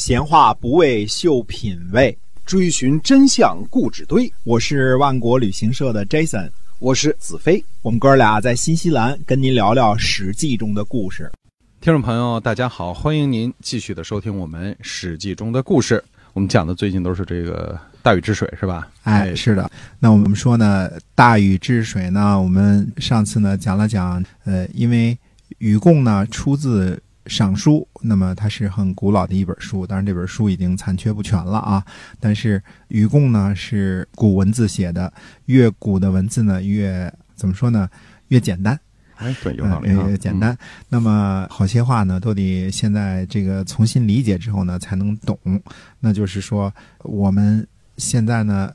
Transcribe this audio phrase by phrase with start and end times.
[0.00, 4.32] 闲话不为秀品味，追寻真相故纸堆。
[4.44, 7.62] 我是万国旅行社的 Jason，我是子飞。
[7.82, 11.30] 我们哥俩在新西兰跟您聊聊《史记》中的故事。
[11.82, 16.02] 听众朋友，大家好，欢迎您继续的收听我们《史记》中的故事。
[16.32, 18.88] 我们讲的最近都是这个大禹治水，是吧？
[19.02, 19.70] 哎，是的。
[19.98, 25.14] 那我们说呢，大禹治水呢，我们上次呢讲了讲，呃，因为
[25.58, 26.98] 禹贡呢出自。
[27.26, 31.84] 尚书，那么它是很古老的一本书，当然这本书已经残缺不全了啊。
[32.18, 35.12] 但是禹贡呢是古文字写的，
[35.46, 37.88] 越古的文字呢越怎么说呢？
[38.28, 38.78] 越简单。
[39.16, 39.92] 哎，对，有道理。
[39.92, 40.56] 越简单。
[40.88, 45.38] 那么好些话呢，都得现在这个重新理解之后呢才能懂。
[45.98, 47.66] 那就是说，我们
[47.96, 48.72] 现在呢。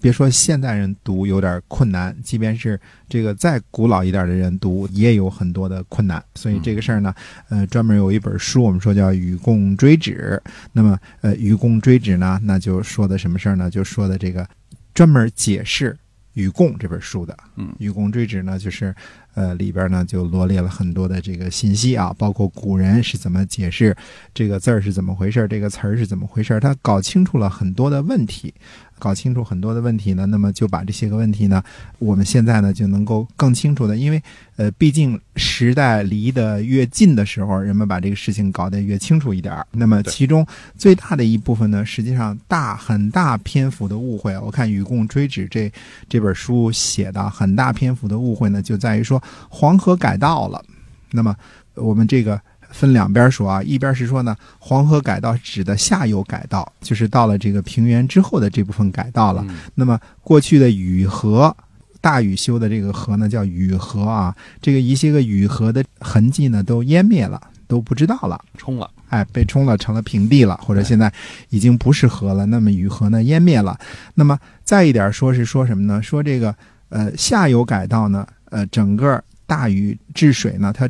[0.00, 6.22] 别说现代人读有点困难，即便是这个再古老一点的人读，也有很多的困难。
[6.34, 7.14] 所以这个事儿呢，
[7.48, 10.40] 呃，专门有一本书，我们说叫《与共追止》。
[10.72, 13.70] 那么，呃，《与共追止》呢，那就说的什么事儿呢？
[13.70, 14.46] 就说的这个
[14.92, 15.92] 专门解释
[16.34, 17.34] 《与共》这本书的。
[17.56, 18.94] 嗯，《与共追止》呢，就是
[19.34, 23.96] 呃里边呢就罗列了很多的这个信息啊，包括古人是怎么解释
[24.34, 28.52] 这个字儿是怎么回事，这个词儿是怎么回事，他搞清楚了很多的问题。
[28.98, 31.60] 搞清楚很多的问题呢，那么就把这些个问题呢，
[31.98, 34.22] 我们现在呢就能够更清楚的，因为
[34.54, 40.46] 呃，毕竟时代离得越近的时候，人们把这个事情搞得越清楚一点那么其中
[40.78, 45.72] 最大的一部分呢，实际上大很大篇幅的误会，我看《与共追旨》这
[46.08, 50.62] 这本书写的很大篇幅的误会呢，就在于说黄河改道了。
[51.10, 51.34] 那么
[51.74, 52.40] 我们这个。
[52.74, 59.44] 分两边说啊，一边是说呢，黄河改道指的下游改道，就是到了这个平原之后的这部分改道了。
[59.74, 61.54] 那么过去的雨河，
[62.00, 67.38] 大禹修的这个河呢，叫禹河啊，这个一些个禹河的痕迹呢都湮灭了，
[67.68, 71.12] 都不知道了，冲了，哎，被冲了，成了平地了，或者现在
[71.50, 72.46] 已经不是河了。
[72.46, 73.78] 那么禹河呢湮灭了。
[74.14, 76.02] 那么再一点说是说什么呢？
[76.02, 76.56] 说这个
[76.88, 80.88] 呃下游改道呢，呃整个大禹治水呢，它。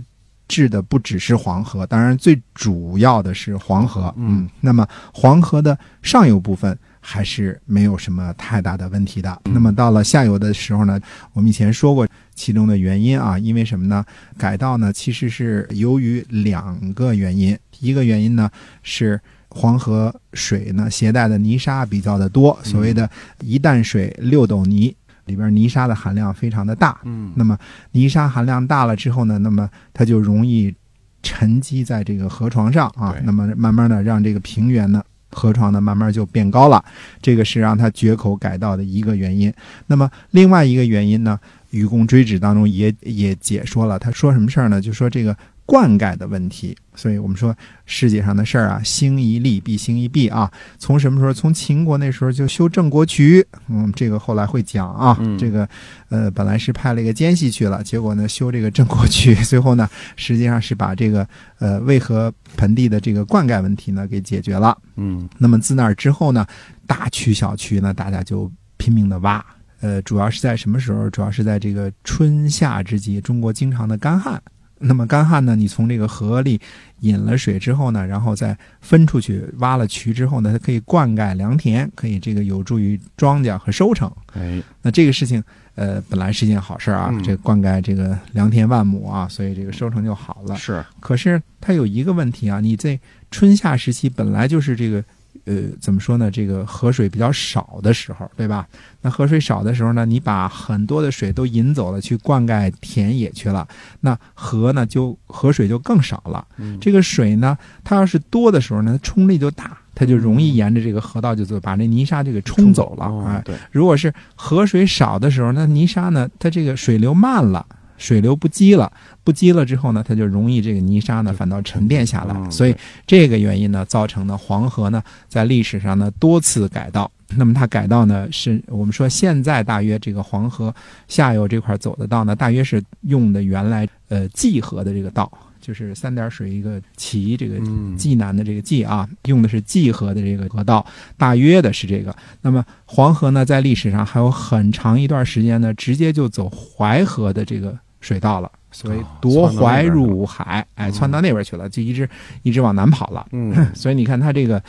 [0.49, 4.13] 治的不只是黄河，当然最主要的是黄河。
[4.19, 9.41] 嗯，那么黄河的上游部分还是没有什么太大的问题的。
[9.45, 11.01] 那么到了下游的时候呢，
[11.33, 14.05] 我们以前说过其中的原因啊，因为什么呢？
[14.37, 18.51] 改道呢其实是由于两个原因，一个原因呢
[18.83, 19.19] 是
[19.49, 23.09] 黄河水呢携带的泥沙比较的多，所谓的
[23.41, 24.95] 一担水六斗泥。
[25.27, 27.57] 里边泥沙的含量非常的大，嗯，那么
[27.93, 30.75] 泥沙含量大了之后呢，那么它就容易
[31.23, 36.85] 沉积在这个河床上啊，那么慢慢的让这个平原呢河床呢慢慢就变高了，
[37.21, 39.53] 这个是让它决口改道的一个原因。
[39.87, 41.39] 那么另外一个原因呢，
[41.71, 44.81] 《愚公追旨》当中也也解说了，他说什么事儿呢？
[44.81, 45.37] 就说这个。
[45.65, 47.57] 灌溉的问题，所以我们说
[47.87, 50.51] 世界上的事儿啊，兴一利必兴一弊啊。
[50.79, 51.33] 从什么时候？
[51.33, 55.19] 从秦国那时候就修郑国渠，嗯，这个后来会讲啊。
[55.39, 55.69] 这个
[56.09, 61.27] 呃，本来是派了一个奸细去了，结果呢，修这个郑国渠，最后呢，实际上是把这个
[61.59, 64.77] 呃渭河盆地的这个灌溉问题呢给解决了。
[64.97, 66.47] 嗯，那么自那儿之后呢，
[66.87, 69.45] 大渠小渠呢，大家就拼命的挖。
[69.81, 71.11] 呃，主要是在什么时候？
[71.11, 74.41] 主要是在这个春夏之际，中国经常的干旱。
[74.83, 75.57] 那么干旱呢？
[75.57, 76.61] 你从这个河里
[77.01, 84.11] 引了水之后呢，然后再分出去，挖了渠之后呢，它可以灌溉良田，可以这个有助于庄稼和收成。
[84.35, 85.43] 哎，那这个事情，
[85.75, 90.57] 呃，本来是件好事啊，这灌溉这个良田万亩啊，所以这个收成就好了。
[90.57, 92.99] 是，可是它有一个问题啊，你在
[93.31, 95.03] 春夏时期本来就是这个。
[95.45, 96.31] 呃，怎么说呢？
[96.31, 98.67] 这个河水比较少的时候，对吧？
[99.01, 103.67] 那河水少的时候呢，你把很多的水都引走了，去灌溉田野去了，
[104.01, 106.47] 那河呢就河水就更少了。
[106.81, 113.07] 这个水呢，它要是多的时候呢，冲力就大，它就容易沿着这个河道就走，把那泥沙就给冲走了。
[113.27, 113.57] 哎，对。
[113.73, 117.67] 如果是河水少的时候，那泥沙呢，它这个水流慢了。
[118.03, 118.93] 水流不积了，
[119.23, 122.75] 不积了之后呢，它就容易这个泥沙呢反倒沉淀下来，所以
[123.07, 127.11] 这个原因呢，造成呢黄河呢在历史上呢多次改道。
[127.35, 130.75] 那么它改道呢，是我们说现在大约这个黄河
[131.07, 135.31] 下游这块走的道呢，大约是用的原来呃济河的这个道。
[135.63, 137.55] 就是三点水一个齐，这个
[137.97, 140.85] 济南的这个济啊，用的是济河的这个河道，
[141.17, 142.13] 大约的是这个。
[142.41, 148.53] 那么黄河呢，在历史上还有很长一段时间呢，直接就走淮河的这个水到了。
[148.73, 152.09] 所谓哦夺淮入海，哎，窜到那边去了，就一直
[152.43, 153.27] 一直往南跑了。
[153.33, 154.61] 嗯， 所以你看它这个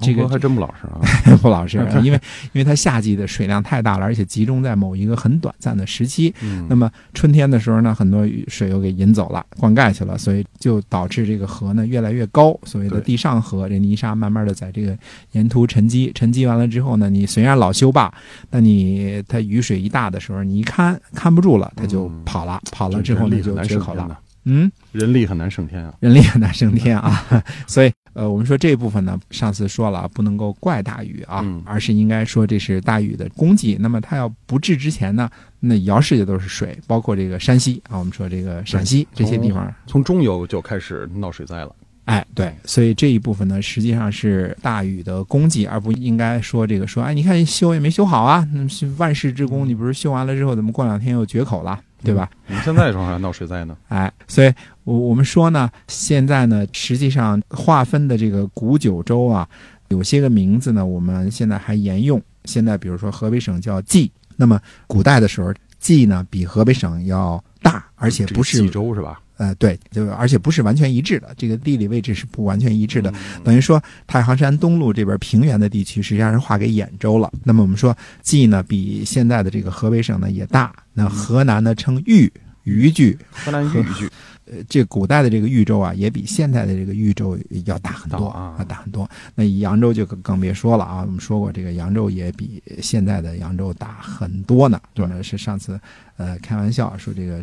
[0.00, 1.36] 这个还真不老实啊。
[1.42, 2.20] 不老实，因为
[2.52, 6.32] 因为它夏季的水量太大了，而且集中在某一个很短暂的时期。
[6.40, 14.96] 嗯，那么春天的时候呢，很多雨水又给引走了，灌溉去了，所以就导致这个河呢越来越高，所谓的地上河，这泥沙慢慢的在这个
[15.32, 18.12] 沿途沉积，沉积完了之后呢，你虽然老修坝，
[18.50, 24.00] 那你它雨水一大的时候，你一看看不住了，它就嗯跑了，跑了之后呢就人力很难决口了。
[24.00, 24.16] 升天呐
[24.50, 25.94] 嗯，人力很难升天啊。
[26.00, 27.22] 人力很难升天啊，
[27.66, 33.76] 所以呃，我们说这一部分呢，上次说了啊，不能够怪大禹啊，嗯而是应该说这是大禹的功绩。
[33.78, 35.28] 那么他要不治之前呢，
[35.60, 41.74] 那尧世界都是水，包括这个山西啊，我们说这个陕西这些地方，从中游就开始闹水灾了。
[42.06, 48.66] 哎，对，所以这一部分呢，实际上是大禹的功绩，而不应该说这个说，哎，你看修也没修好啊，那
[48.96, 52.30] 万世之功，你不是修完了之后，怎么过两天又决口了，对吧？
[52.46, 53.76] 你们现在正好还闹水灾呢。
[53.88, 54.52] 哎，所以
[54.84, 59.48] 我我们说呢，现在呢，实际上划分的这个古九州啊，
[59.88, 62.20] 有些个名字呢，我们现在还沿用。
[62.44, 69.20] 现在比如说河北省叫冀，那么古代的时候，冀呢比河北省要大，而且不是州是吧？
[69.36, 73.08] 呃对，就而且不是完全一致的，这个地理位置是不完全一致的。
[73.10, 77.30] 嗯等于说，太行山东路这边平原的地区实际上是划给兖州了。
[77.44, 80.74] 那么我们说，冀呢比现在的这个河北省呢也大。
[80.98, 82.30] 那河南呢称豫，
[82.64, 83.16] 豫剧。
[83.30, 84.10] 河南豫剧。
[84.50, 89.06] 呃，这古代的这个豫州啊，也比现在的这个豫州要大很多啊大很多。
[89.34, 94.80] 那扬州就更更别说了啊，我们说过，这个扬州也比现在的扬州大很多呢。
[94.94, 95.78] 对那是上次
[96.16, 97.42] 呃开玩笑说这个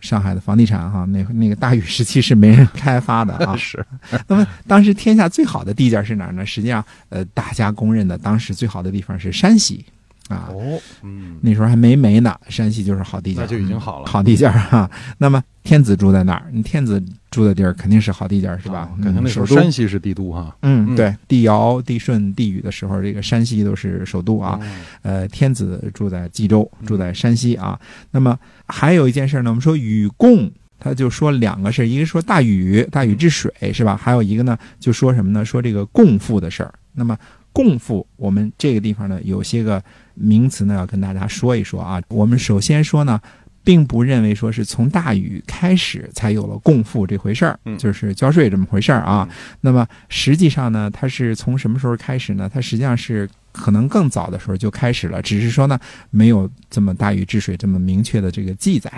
[0.00, 3.54] 上海的房地产哈，那那个大禹时期是没人 开发的啊。
[3.54, 3.84] 是
[4.26, 6.46] 那么当时天下最好的地界是哪儿呢？
[6.46, 9.84] 实际上，呃，大家公认的当时最好的地方是山西
[10.28, 10.48] 啊。
[10.50, 14.90] 哦，嗯，那时候还没煤呢，山西就是好地界，那就已经好了好地界儿哈。
[15.18, 19.02] 那么天子住在哪儿，你天子住的地儿肯定是好地界儿，是吧哦？
[19.02, 20.56] 感觉那时候山西是帝都哈。
[20.62, 24.58] 嗯，嗯对，帝尧、帝舜、帝禹的时候，这个山西都是首都啊。
[24.60, 24.66] 哦，
[25.02, 27.78] 呃，天子住在冀州，住在山西啊。
[28.10, 33.96] 那么还有一件事呢，我们说禹贡，他就说两个事儿，一个说大禹，大禹治水是吧？
[33.96, 35.44] 还有一个呢，就说什么呢？
[35.44, 36.72] 说这个共赋的事儿。
[36.94, 37.16] 那么
[37.52, 39.82] 共赋，我们这个地方呢，有些个
[40.16, 42.02] 名词呢，要跟大家说一说啊。
[42.08, 43.20] 我们首先说呢。
[43.66, 49.26] 并不认为说是从大禹开始才有了共赋这回事儿，嗯就是交税这么回事儿啊。
[49.28, 52.48] 嗯那么实际上呢，它是从什么时候开始呢？
[52.48, 55.76] 它实际上是可能更早的时候就开始了，只是说呢，
[56.10, 58.88] 没有这么大禹治水这么明确的这个记载。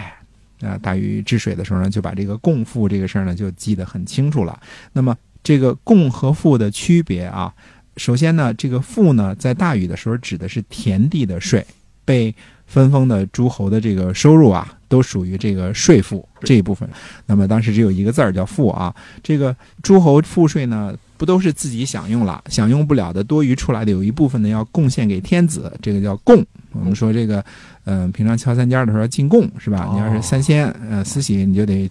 [0.60, 4.60] 啊，大禹治水的时候呢，就把这个共赋这个事儿呢就记得很清楚了。
[4.92, 7.50] 那么这个共和赋的区别啊，
[7.98, 11.66] 首先呢，这个赋呢，在大禹的时候指的是田地的税，
[12.04, 12.34] 被
[12.64, 16.88] 分封的诸侯的这个收入啊，都属于这个税赋这一部分。
[17.26, 26.44] 那么当时只有一个字儿叫赋啊，这个诸侯赋税呢，不都是自己享用了，享用不了的多余出来的有一部分呢要贡献给天子，这个叫贡。
[26.72, 27.44] 我们说这个，
[27.84, 29.88] 嗯、平常敲三尖的时候要进贡是吧？
[29.92, 31.90] 你要是三仙呃慈禧，你就得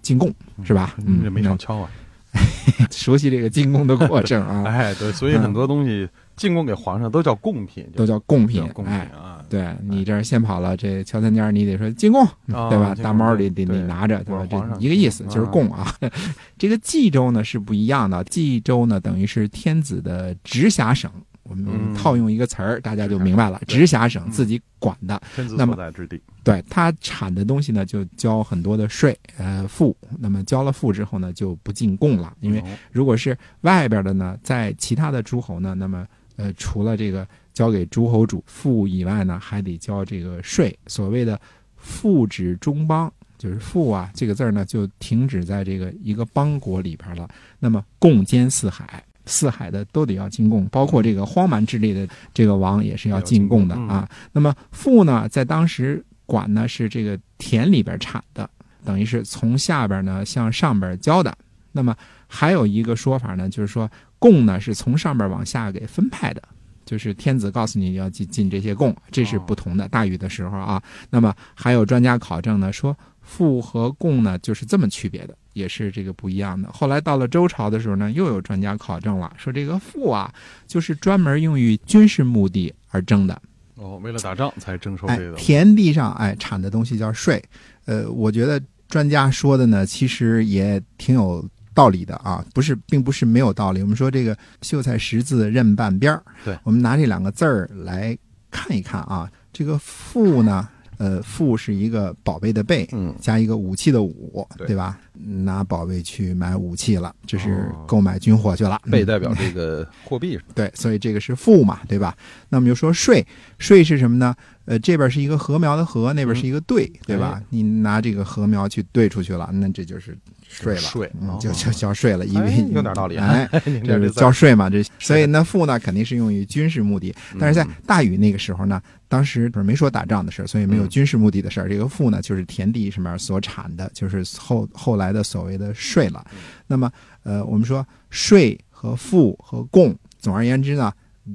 [0.00, 0.32] 进贡
[0.64, 0.94] 是吧？
[1.04, 1.90] 嗯，这没少敲啊。
[2.90, 9.10] 熟悉这个进贡的过程啊， 哎，对，所以很多东西进贡给皇上都叫贡品，都叫贡品，贡品哎。
[9.16, 9.32] 啊。
[9.48, 12.92] 对你这儿先跑了，这乔三尖你得说进贡，啊对吧？
[13.00, 14.44] 大猫得得对得拿着，对吧？
[14.50, 15.94] 这一个意思，嗯就是贡啊。
[16.58, 21.08] 这个冀州呢是不一样的，冀州呢等于是天子的直辖省。
[21.48, 25.20] 我们嗯套用一个词儿，大家就明白了，直辖省嗯自己管的，
[25.56, 26.20] 那么所在之地。
[26.42, 29.96] 对它产的东西呢，就交很多的税，呃，赋。
[30.18, 36.06] 那么交了赋之后呢，就不进贡了，因为哦如果是外边的呢，在其他的诸侯呢，那么
[36.36, 40.76] 呃，除了这个交给诸侯主赋以外呢，还得交这个税。
[40.86, 41.40] 所谓的
[41.76, 47.28] 赋指中邦，就是赋啊这个字儿呢，就停止在这个一个邦国里边了。
[47.58, 49.02] 那么共兼四海。
[49.26, 54.08] 四海的都得要进贡，包括这个荒蛮之类的这个王也是要进贡的啊。
[54.32, 58.48] 那么赋呢，在当时管呢是这个田里边产的，
[58.84, 61.36] 等于是从下边呢向上边交的。
[61.72, 61.94] 那么
[62.26, 66.42] 还有一个说法呢，就是说贡呢是从上边往下给分派的，
[66.84, 69.86] 就是天子告诉你要进进这些贡，这是不同的。
[69.88, 76.70] 大禹的时候啊，那么还有专家考证呢，说赋和贡呢就是这么区别的，也是这个不一样的。
[76.70, 80.30] 后来到了周朝的时候呢，又有专家考证了，说这个赋啊
[80.66, 83.40] 就是专门用于军事目的而征的。
[83.76, 85.36] 哦，为了打仗才征收哎这，个。
[85.38, 87.42] 田地上哎产的东西叫税。
[87.86, 93.80] 呃，我觉得专家说的呢，其实也挺有道理的啊，不是，并不是没有道理。
[93.80, 98.16] 我们说这个秀才识字认半边儿，对我们拿这两个字儿来
[98.50, 100.68] 看一看啊，这个赋呢。
[100.98, 104.98] 呃，富是一个宝贝的贝，嗯加一个武器的武，对对吧？
[105.14, 108.80] 拿宝贝去买武器了，这是哦购买军火去了。
[108.84, 110.44] 嗯贝代表 这个货币是吧？
[110.54, 112.16] 对，所以这个是富嘛，对吧？
[112.48, 113.26] 那么就说税，
[113.58, 114.34] 税是什么呢？
[114.66, 117.40] 呃，这边是一个禾苗的禾，那边是一个兑，对吧？
[117.50, 120.16] 你拿这个禾苗去兑出去了，那这就是
[120.48, 131.68] 税了，就就交税了，因为、哎有点道理啊哎， 您这是交税嘛，这所以呢，赋呢肯定是用于军事目的，但是在嗯大禹那个时候呢，当时不是没说打仗的事儿，所以没有嗯军事目的的事儿。
[131.68, 136.24] 这个赋呢，就是田地上面所产的，就是后后来的所谓的税了。
[136.32, 136.90] 嗯那么，
[137.22, 140.92] 呃，我们说税和赋和贡，总而言之呢，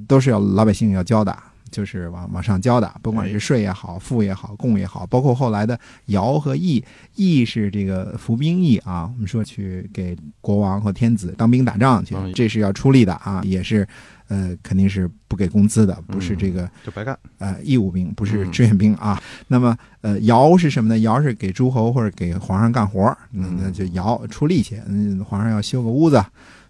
[0.07, 1.37] 都是要老百姓要交的。
[1.71, 6.83] 就是往往上交的，不管哎是税也好，赋也好，贡也好，包括后来的徭和役，
[7.15, 13.87] 役是这个服兵役啊，我们说去给国王和天子当兵打仗去嗯，这是要出力的啊，也是，
[14.27, 17.17] 呃，肯定是不给工资的，不是这个就白干。
[17.39, 19.21] 呃义务兵，不是嗯志愿兵啊。
[19.47, 21.01] 那么呃徭是什么呢？
[21.01, 24.79] 徭是给诸侯或者给皇上干活那，那就徭出力气。
[24.87, 26.23] 嗯，皇上要修个屋子，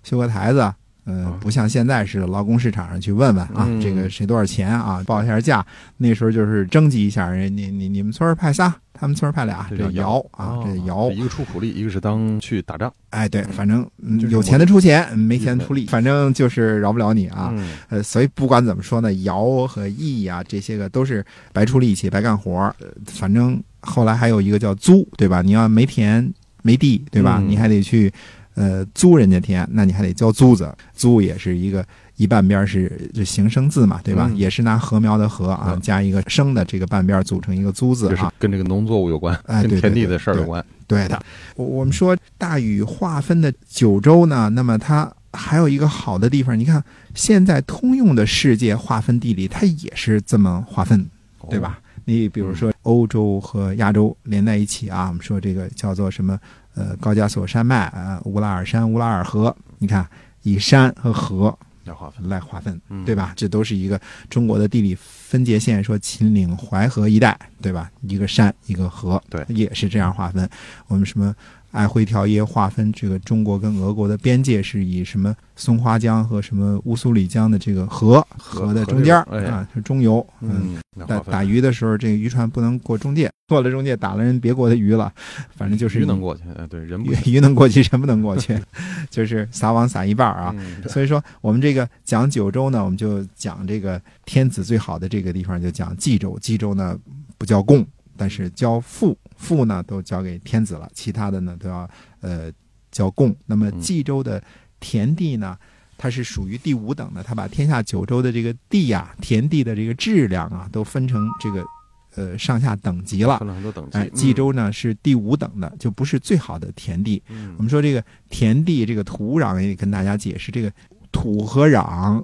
[0.03, 0.72] 修个台子。
[1.05, 5.65] 呃哦，不像现在似的，劳工市场上去问问啊，嗯这个谁多少钱啊，报一下价。
[5.98, 11.12] 那时候就是征集一下，人你你你们村派仨，他们村派俩，这叫徭啊，哦这徭。
[11.12, 17.50] 一个出苦力，一个是当去打仗哎，对，反正嗯就是有钱的出钱，嗯没钱出力，反正就是饶不了你啊。
[17.55, 22.51] 嗯呃，所以不管怎么说呢，徭和役啊，这些个都是白出力气、白干活。
[22.79, 25.41] 呃，反正后来还有一个叫租，对吧？
[25.41, 26.31] 你要没田
[26.62, 27.39] 没地，对吧？
[27.41, 28.12] 嗯你还得去
[28.55, 30.74] 呃租人家田，那你还得交租子。
[30.93, 31.86] 租也是一个
[32.17, 34.27] 一半边是这形声字嘛，对吧？
[34.29, 38.31] 嗯也是拿禾苗的禾啊嗯，加一个生的这个半边组成一个租字就是啊。
[38.38, 40.63] 跟这个农作物有关，跟田地的事儿有关。
[40.88, 41.22] 对的，
[41.55, 46.84] 我我们说大禹划分的九州呢，那么它还有一个好的地方，你看
[47.15, 51.05] 现在通用的世界划分地理，它也是这么划分，
[51.50, 51.79] 对吧？
[52.03, 56.38] 你比如说欧洲和亚洲连在一起啊，我们说这个叫做什么？
[56.75, 60.07] 呃，高加索山脉啊、乌拉尔山、乌拉尔河，你看
[60.43, 63.33] 以山和河来划分，来划分，嗯对吧？
[63.35, 63.99] 这都是一个
[64.29, 67.91] 中国的地理分界线，说秦岭淮河一带，对吧？
[68.01, 70.47] 一个山一个河，对也是这样划分。
[70.87, 71.35] 我们什么
[71.71, 85.11] 爱辉条约划分这个中国跟俄国的边界是以什么松花江和什么乌苏里江的这个河河河的中间啊是中游，嗯，打打鱼的时候，这个渔船不能过中介，过了中介打了人别国的鱼了，
[85.55, 88.57] 反正就是鱼能过去，哎，对，人不鱼鱼能过去，人不能过去，
[89.09, 90.53] 就是撒网撒一半儿啊。
[90.57, 96.37] 嗯所以说，我们这个讲九州呢，我们就讲这个天子最好的这个地方，就讲冀州。
[96.41, 96.97] 冀州呢
[97.37, 97.85] 不叫贡，
[98.21, 102.51] 但是交赋，赋呢都交给天子了，其他的呢都要呃
[102.91, 103.35] 交贡。
[103.47, 104.39] 那么嗯冀州的
[104.79, 105.57] 田地呢，
[105.97, 111.65] 它是属于第五等的，它把天下九州的这个地呀、田地的这个质量啊，都分成这个
[112.13, 113.47] 呃上下等级了分。
[113.47, 114.07] 了很多等级哎，。
[114.09, 117.23] 冀州呢是第五等的，就不是最好的田地。
[117.27, 120.71] 嗯，我们说这个田地这个土壤也跟大家解释，这个
[121.11, 122.23] 土和壤，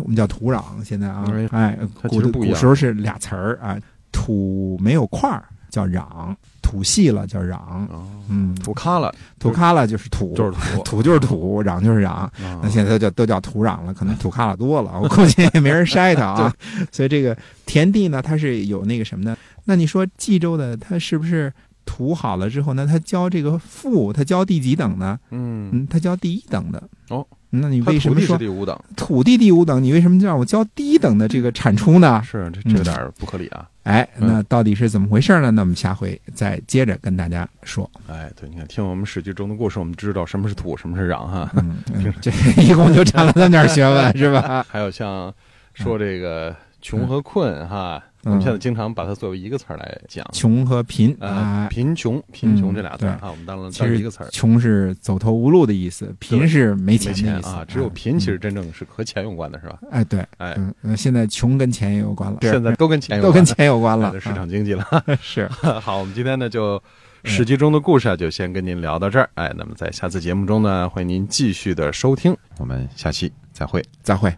[0.00, 3.78] 我们叫土壤，现在啊哎，哎，古古时候是俩词儿啊，
[4.26, 7.56] 土没有块儿叫壤，土细了叫壤，
[7.88, 12.08] 哦，嗯，土咖了土咖了就是土，就是土， 土就是土，壤就是壤。
[12.10, 16.52] 啊那现在都叫都叫土壤了，可能土咖了多了， 我估计也没人筛它啊。
[16.90, 19.36] 所以这个田地呢，它是有那个什么的。
[19.64, 21.52] 那你说冀州的，它是不是
[21.84, 22.84] 土好了之后呢？
[22.84, 25.16] 它交这个赋，它交第几等呢？
[25.30, 26.82] 嗯，嗯，它交第一等的。
[27.10, 27.24] 哦，
[27.60, 28.78] 那你为什么说土地第五等？
[28.96, 29.82] 土地第五等？
[29.82, 32.22] 你为什么就让我交低等的这个产出呢？
[32.24, 33.68] 是这这有点儿不合理啊！
[33.84, 35.50] 哎，嗯那到底是怎么回事呢？
[35.50, 37.88] 那我们下回再接着跟大家说。
[38.08, 41.50] 哎，对，你看，听我们《史记》中的故事，我们知道什么是土，什么是壤哈。
[42.20, 44.64] 这一共就占了那么点学问，是吧？
[44.70, 45.32] 还有像
[45.74, 50.26] 说这个穷和困哈，我嗯们现在经常把它作为一个词儿来讲。
[50.32, 54.28] 穷和贫呃啊，，贫穷，贫穷嗯这俩字儿对哈，我们当了其当一个词儿。
[54.32, 59.78] 穷是走投无路的意思，贫是没没钱的意思钱啊，只有贫其实嗯真正是和钱有关的，是吧？
[59.92, 64.84] 哎对，哎，嗯，呃现在穷跟钱也有关了，现在都跟钱有都，跟钱有关了市啊场经济了。
[65.22, 65.46] 是
[65.80, 66.76] 好，我们今天呢就
[67.22, 69.30] 《史记》中的故事啊，就先跟您聊到这儿。
[69.34, 73.80] 哎，那么在下次节目中呢，欢迎您继续的收听，我们下期再会。
[74.02, 74.36] 再会。